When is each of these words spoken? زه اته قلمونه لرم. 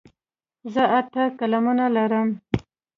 زه 0.73 0.83
اته 0.99 1.23
قلمونه 1.39 1.85
لرم. 1.95 2.29